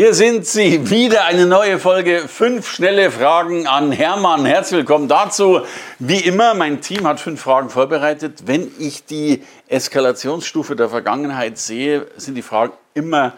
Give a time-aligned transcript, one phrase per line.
[0.00, 2.26] Hier sind sie, wieder eine neue Folge.
[2.26, 4.46] Fünf schnelle Fragen an Hermann.
[4.46, 5.60] Herzlich willkommen dazu.
[5.98, 8.44] Wie immer, mein Team hat fünf Fragen vorbereitet.
[8.46, 13.34] Wenn ich die Eskalationsstufe der Vergangenheit sehe, sind die Fragen immer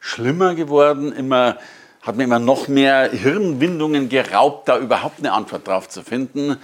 [0.00, 1.58] schlimmer geworden, immer,
[2.00, 6.56] hat mir immer noch mehr Hirnwindungen geraubt, da überhaupt eine Antwort drauf zu finden.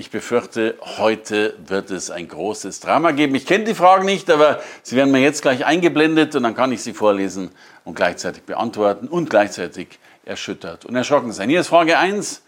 [0.00, 3.34] Ich befürchte, heute wird es ein großes Drama geben.
[3.34, 6.72] Ich kenne die Fragen nicht, aber sie werden mir jetzt gleich eingeblendet und dann kann
[6.72, 7.50] ich sie vorlesen
[7.84, 11.50] und gleichzeitig beantworten und gleichzeitig erschüttert und erschrocken sein.
[11.50, 12.40] Hier ist Frage 1.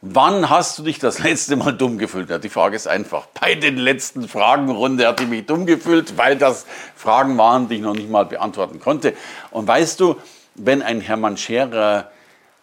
[0.00, 2.30] Wann hast du dich das letzte Mal dumm gefühlt?
[2.30, 3.26] Ja, die Frage ist einfach.
[3.38, 7.82] Bei den letzten Fragenrunde hatte ich mich dumm gefühlt, weil das Fragen waren, die ich
[7.82, 9.12] noch nicht mal beantworten konnte.
[9.50, 10.16] Und weißt du,
[10.54, 12.10] wenn ein Hermann Scherer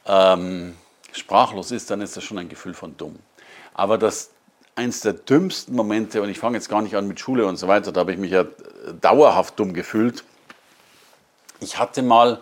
[0.07, 0.73] ähm,
[1.11, 3.19] sprachlos ist, dann ist das schon ein Gefühl von dumm.
[3.73, 4.31] Aber das
[4.75, 7.67] eins der dümmsten Momente, und ich fange jetzt gar nicht an mit Schule und so
[7.67, 8.45] weiter, da habe ich mich ja
[9.01, 10.23] dauerhaft dumm gefühlt.
[11.59, 12.41] Ich hatte mal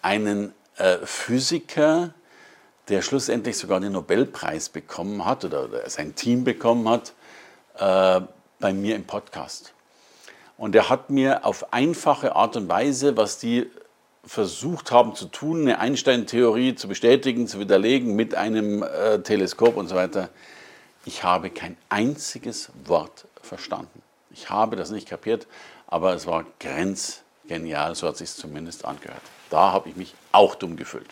[0.00, 2.14] einen äh, Physiker,
[2.88, 7.12] der schlussendlich sogar den Nobelpreis bekommen hat oder, oder sein Team bekommen hat,
[7.78, 8.20] äh,
[8.58, 9.72] bei mir im Podcast.
[10.56, 13.70] Und er hat mir auf einfache Art und Weise, was die
[14.24, 19.88] versucht haben zu tun, eine Einstein-Theorie zu bestätigen, zu widerlegen mit einem äh, Teleskop und
[19.88, 20.28] so weiter.
[21.04, 24.02] Ich habe kein einziges Wort verstanden.
[24.30, 25.46] Ich habe das nicht kapiert,
[25.88, 29.22] aber es war grenzgenial, so hat es sich zumindest angehört.
[29.50, 31.08] Da habe ich mich auch dumm gefühlt.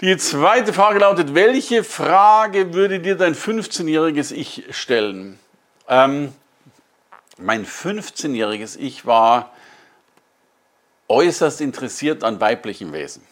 [0.00, 5.38] Die zweite Frage lautet, welche Frage würde dir dein 15-jähriges Ich stellen?
[5.88, 6.32] Ähm,
[7.38, 9.52] mein 15-jähriges Ich war
[11.08, 13.22] äußerst interessiert an weiblichen Wesen.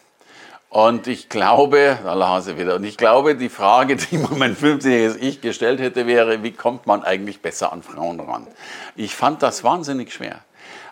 [0.69, 5.17] Und ich glaube, da Hase wieder, und ich glaube, die Frage, die mir mein 15-jähriges
[5.17, 8.47] Ich gestellt hätte, wäre, wie kommt man eigentlich besser an Frauen ran?
[8.95, 10.39] Ich fand das wahnsinnig schwer.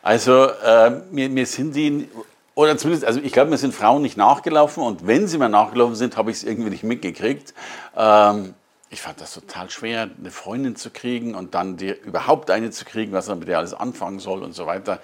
[0.03, 2.07] Also äh, mir, mir sind die,
[2.53, 5.95] oder zumindest, also ich glaube, mir sind Frauen nicht nachgelaufen und wenn sie mir nachgelaufen
[5.95, 7.56] sind, habe ich es irgendwie nicht mitgekriegt.
[7.95, 8.53] Ähm,
[8.91, 12.85] ich fand das total schwer, eine Freundin zu kriegen und dann die, überhaupt eine zu
[12.85, 15.00] kriegen, was man mit der alles anfangen soll und so weiter.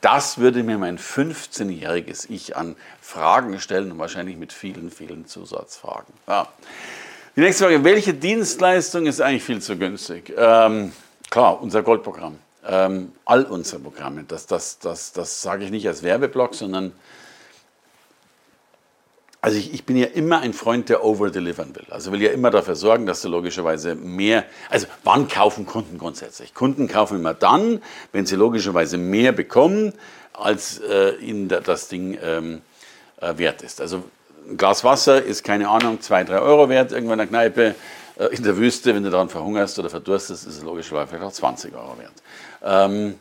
[0.00, 6.14] Das würde mir mein 15-jähriges Ich an Fragen stellen und wahrscheinlich mit vielen, vielen Zusatzfragen.
[6.28, 6.46] Ja.
[7.34, 10.32] Die nächste Frage, welche Dienstleistung ist eigentlich viel zu günstig?
[10.36, 10.92] Ähm,
[11.30, 12.38] klar, unser Goldprogramm.
[12.66, 14.24] Ähm, all unsere Programme.
[14.26, 16.92] Das, das, das, das sage ich nicht als Werbeblock, sondern
[19.40, 21.86] also ich, ich, bin ja immer ein Freund, der overdelivern will.
[21.90, 26.54] Also will ja immer dafür sorgen, dass du logischerweise mehr, also wann kaufen Kunden grundsätzlich?
[26.54, 27.80] Kunden kaufen immer dann,
[28.12, 29.92] wenn sie logischerweise mehr bekommen,
[30.32, 32.62] als äh, ihnen das Ding ähm,
[33.20, 33.80] äh, wert ist.
[33.80, 34.02] Also
[34.48, 37.74] ein Glas Wasser ist, keine Ahnung, zwei, drei Euro wert, irgendwann in der Kneipe,
[38.18, 41.32] äh, in der Wüste, wenn du daran verhungerst oder verdurstest, ist es logischerweise vielleicht auch
[41.32, 42.12] 20 Euro wert.
[42.62, 43.14] Ähm,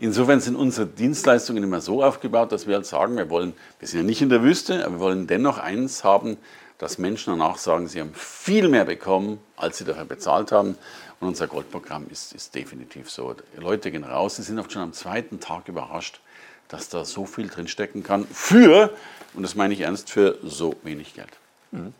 [0.00, 4.00] Insofern sind unsere Dienstleistungen immer so aufgebaut, dass wir halt sagen, wir wollen, wir sind
[4.00, 6.38] ja nicht in der Wüste, aber wir wollen dennoch eins haben,
[6.78, 10.78] dass Menschen danach sagen, sie haben viel mehr bekommen, als sie dafür bezahlt haben.
[11.20, 13.34] Und unser Goldprogramm ist, ist definitiv so.
[13.34, 16.20] Die Leute gehen raus, sie sind oft schon am zweiten Tag überrascht,
[16.68, 18.94] dass da so viel drinstecken kann für,
[19.34, 21.36] und das meine ich ernst, für so wenig Geld.
[21.72, 21.92] Mhm.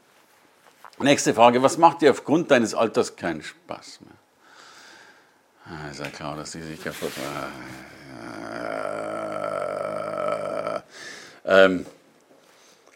[0.98, 4.14] Nächste Frage, was macht dir aufgrund deines Alters keinen Spaß mehr?
[5.66, 7.89] Ah, ist ja klar, dass die sich kaputt äh,
[11.44, 11.86] ähm,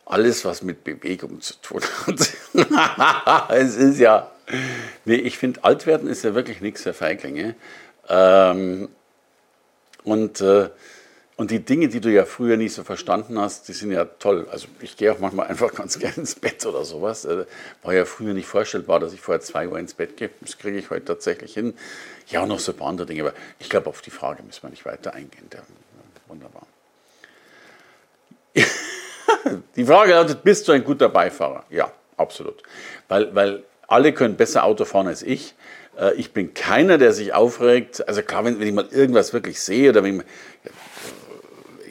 [0.07, 3.51] alles, was mit Bewegung zu tun hat.
[3.51, 4.31] es ist ja.
[5.05, 7.55] Nee, ich finde, alt werden ist ja wirklich nichts für Feiglinge.
[8.09, 8.89] Ähm,
[10.05, 10.69] und äh,
[11.37, 14.47] und die Dinge, die du ja früher nicht so verstanden hast, die sind ja toll.
[14.53, 17.25] Also ich gehe auch manchmal einfach ganz gerne ins Bett oder sowas.
[17.25, 17.47] Äh,
[17.83, 20.31] war ja früher nicht vorstellbar, dass ich vorher zwei Uhr ins Bett gehe.
[20.41, 21.75] Das kriege ich heute tatsächlich hin.
[22.29, 23.23] Ja, noch so ein paar andere Dinge.
[23.23, 25.49] Aber ich glaube, auf die Frage müssen wir nicht weiter eingehen.
[25.53, 25.61] Ja,
[26.29, 26.69] wunderbar.
[29.77, 31.65] Die Frage lautet, bist du ein guter Beifahrer?
[31.71, 32.63] Ja, absolut.
[33.09, 35.55] Weil, weil alle können besser Auto fahren als ich.
[35.99, 38.07] Äh, ich bin keiner, der sich aufregt.
[38.09, 40.23] Also klar, wenn, wenn ich mal irgendwas wirklich sehe oder wenn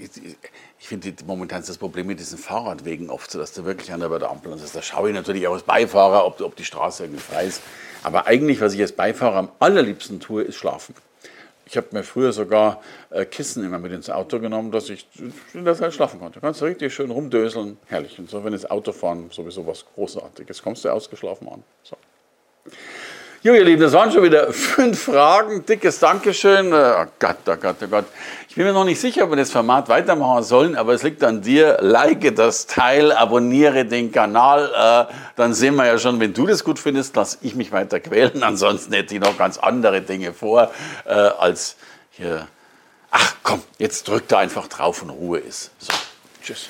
[0.02, 0.36] ich,
[0.80, 4.02] ich finde, momentan ist das Problem mit diesen Fahrradwegen oft so, dass du wirklich an
[4.02, 4.76] der Ampel ist.
[4.76, 7.62] Da schaue ich natürlich auch als Beifahrer, ob, ob die Straße irgendwie frei ist.
[8.04, 10.94] Aber eigentlich, was ich als Beifahrer am allerliebsten tue, ist schlafen.
[11.66, 15.08] Ich habe mir früher sogar äh, Kissen immer mit ins Auto genommen, dass ich
[15.54, 16.40] in der Zeit schlafen konnte.
[16.42, 18.20] Kannst du richtig schön rumdöseln, herrlich.
[18.20, 21.64] Und so, wenn das Autofahren sowieso was Großartiges, kommst du ausgeschlafen an.
[21.84, 21.96] So.
[23.44, 25.66] Jo, ihr Lieben, das waren schon wieder fünf Fragen.
[25.66, 26.72] Dickes Dankeschön.
[26.72, 28.06] Äh, oh Gott, oh Gott, oh Gott.
[28.48, 31.22] Ich bin mir noch nicht sicher, ob wir das Format weitermachen sollen, aber es liegt
[31.26, 31.78] an dir.
[31.82, 35.10] Like das Teil, abonniere den Kanal.
[35.10, 38.00] Äh, dann sehen wir ja schon, wenn du das gut findest, lass ich mich weiter
[38.00, 38.44] quälen.
[38.44, 40.72] Ansonsten hätte ich noch ganz andere Dinge vor,
[41.04, 41.76] äh, als
[42.12, 42.48] hier.
[43.12, 45.72] Ach komm, jetzt drückt er einfach drauf und Ruhe ist.
[45.80, 45.92] So,
[46.42, 46.70] tschüss.